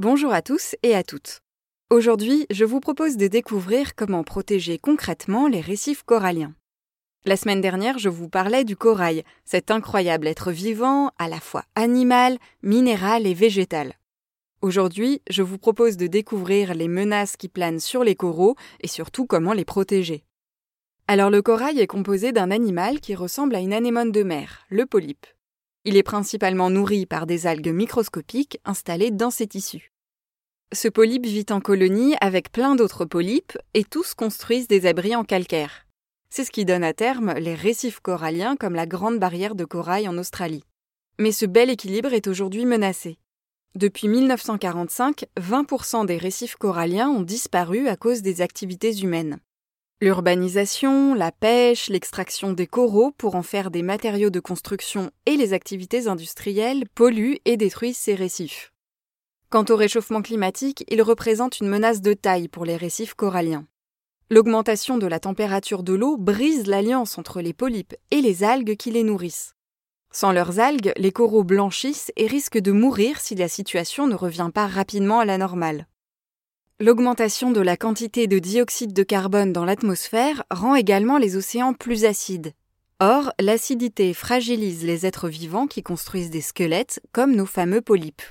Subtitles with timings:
[0.00, 1.40] Bonjour à tous et à toutes.
[1.88, 6.52] Aujourd'hui, je vous propose de découvrir comment protéger concrètement les récifs coralliens.
[7.24, 11.62] La semaine dernière, je vous parlais du corail, cet incroyable être vivant, à la fois
[11.76, 13.94] animal, minéral et végétal.
[14.62, 19.26] Aujourd'hui, je vous propose de découvrir les menaces qui planent sur les coraux et surtout
[19.26, 20.24] comment les protéger.
[21.06, 24.86] Alors le corail est composé d'un animal qui ressemble à une anémone de mer, le
[24.86, 25.26] polype.
[25.86, 29.92] Il est principalement nourri par des algues microscopiques installées dans ses tissus.
[30.72, 35.24] Ce polype vit en colonie avec plein d'autres polypes et tous construisent des abris en
[35.24, 35.86] calcaire.
[36.30, 40.08] C'est ce qui donne à terme les récifs coralliens comme la grande barrière de corail
[40.08, 40.64] en Australie.
[41.20, 43.18] Mais ce bel équilibre est aujourd'hui menacé.
[43.76, 49.38] Depuis 1945, 20% des récifs coralliens ont disparu à cause des activités humaines.
[50.04, 55.54] L'urbanisation, la pêche, l'extraction des coraux pour en faire des matériaux de construction et les
[55.54, 58.74] activités industrielles polluent et détruisent ces récifs.
[59.48, 63.64] Quant au réchauffement climatique, il représente une menace de taille pour les récifs coralliens.
[64.28, 68.90] L'augmentation de la température de l'eau brise l'alliance entre les polypes et les algues qui
[68.90, 69.54] les nourrissent.
[70.12, 74.50] Sans leurs algues, les coraux blanchissent et risquent de mourir si la situation ne revient
[74.52, 75.86] pas rapidement à la normale.
[76.80, 82.04] L'augmentation de la quantité de dioxyde de carbone dans l'atmosphère rend également les océans plus
[82.04, 82.52] acides.
[82.98, 88.22] Or, l'acidité fragilise les êtres vivants qui construisent des squelettes, comme nos fameux polypes.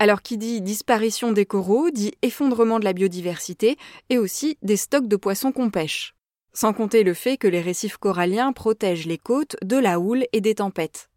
[0.00, 3.76] Alors qui dit disparition des coraux dit effondrement de la biodiversité
[4.10, 6.16] et aussi des stocks de poissons qu'on pêche.
[6.52, 10.40] Sans compter le fait que les récifs coralliens protègent les côtes de la houle et
[10.40, 11.10] des tempêtes.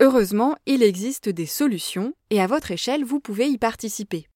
[0.00, 4.28] Heureusement, il existe des solutions et à votre échelle, vous pouvez y participer.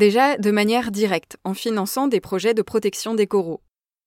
[0.00, 3.60] Déjà de manière directe, en finançant des projets de protection des coraux.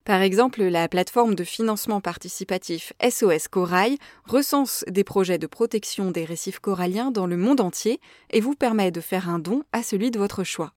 [0.05, 6.25] Par exemple, la plateforme de financement participatif SOS Corail recense des projets de protection des
[6.25, 7.99] récifs coralliens dans le monde entier
[8.31, 10.73] et vous permet de faire un don à celui de votre choix.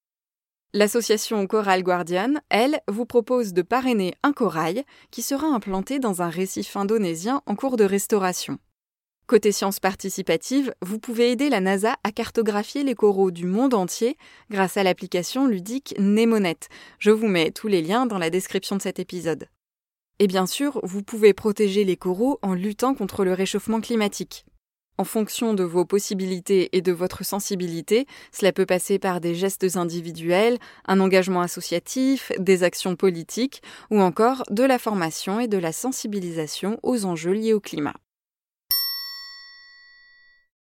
[0.75, 6.28] L'association Coral Guardian, elle, vous propose de parrainer un corail qui sera implanté dans un
[6.28, 8.58] récif indonésien en cours de restauration.
[9.27, 14.17] Côté sciences participatives, vous pouvez aider la NASA à cartographier les coraux du monde entier
[14.51, 16.61] grâce à l'application ludique Nemonet.
[17.01, 19.48] Je vous mets tous les liens dans la description de cet épisode.
[20.20, 24.47] Et bien sûr, vous pouvez protéger les coraux en luttant contre le réchauffement climatique.
[24.97, 29.77] En fonction de vos possibilités et de votre sensibilité, cela peut passer par des gestes
[29.77, 30.57] individuels,
[30.87, 33.61] un engagement associatif, des actions politiques
[33.91, 37.95] ou encore de la formation et de la sensibilisation aux enjeux liés au climat.